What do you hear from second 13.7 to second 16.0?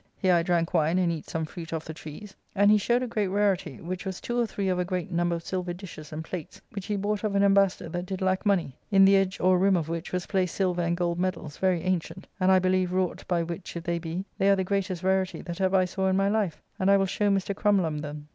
if they be, they are the greatest rarity that ever I